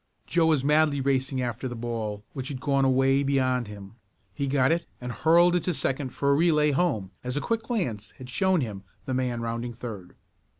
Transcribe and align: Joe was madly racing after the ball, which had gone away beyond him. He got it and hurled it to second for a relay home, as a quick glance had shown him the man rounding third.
Joe 0.25 0.47
was 0.47 0.63
madly 0.63 0.99
racing 0.99 1.43
after 1.43 1.67
the 1.67 1.75
ball, 1.75 2.23
which 2.33 2.47
had 2.47 2.59
gone 2.59 2.85
away 2.85 3.21
beyond 3.21 3.67
him. 3.67 3.97
He 4.33 4.47
got 4.47 4.71
it 4.71 4.87
and 4.99 5.11
hurled 5.11 5.53
it 5.55 5.61
to 5.65 5.75
second 5.75 6.09
for 6.09 6.31
a 6.31 6.33
relay 6.33 6.71
home, 6.71 7.11
as 7.23 7.37
a 7.37 7.39
quick 7.39 7.61
glance 7.61 8.09
had 8.17 8.27
shown 8.27 8.61
him 8.61 8.81
the 9.05 9.13
man 9.13 9.41
rounding 9.41 9.73
third. 9.73 10.15